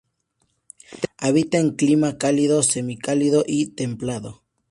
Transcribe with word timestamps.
Habita 1.19 1.59
en 1.59 1.75
clima 1.75 2.17
cálido, 2.17 2.63
semicálido 2.63 3.43
y 3.45 3.67
templado. 3.75 4.41